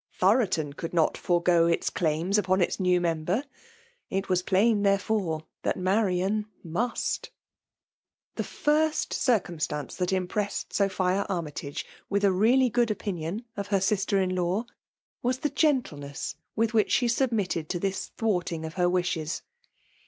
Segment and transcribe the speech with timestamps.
[0.19, 3.43] Thoroton soukL not forego its claim& upon its new mem ber
[4.11, 7.29] ^it was plain, therefore, that Marian must4
[8.33, 13.43] The Jir^i circumstance that impressed Sophia "254 VBttAUB DOMIKATION.• Armytage with a really good opiiiioii
[13.55, 14.65] of her 'rister in law
[15.21, 19.43] was the gentleness with whidi she submitted to this thwarting of her wiriies.